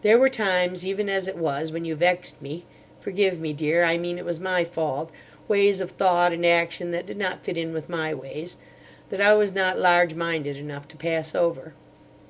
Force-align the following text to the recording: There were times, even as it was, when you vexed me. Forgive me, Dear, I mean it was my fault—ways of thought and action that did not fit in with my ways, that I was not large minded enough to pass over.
There 0.00 0.16
were 0.18 0.30
times, 0.30 0.86
even 0.86 1.10
as 1.10 1.28
it 1.28 1.36
was, 1.36 1.70
when 1.70 1.84
you 1.84 1.94
vexed 1.96 2.40
me. 2.40 2.64
Forgive 2.98 3.38
me, 3.38 3.52
Dear, 3.52 3.84
I 3.84 3.98
mean 3.98 4.16
it 4.16 4.24
was 4.24 4.40
my 4.40 4.64
fault—ways 4.64 5.82
of 5.82 5.90
thought 5.90 6.32
and 6.32 6.46
action 6.46 6.92
that 6.92 7.04
did 7.04 7.18
not 7.18 7.44
fit 7.44 7.58
in 7.58 7.74
with 7.74 7.90
my 7.90 8.14
ways, 8.14 8.56
that 9.10 9.20
I 9.20 9.34
was 9.34 9.52
not 9.52 9.78
large 9.78 10.14
minded 10.14 10.56
enough 10.56 10.88
to 10.88 10.96
pass 10.96 11.34
over. 11.34 11.74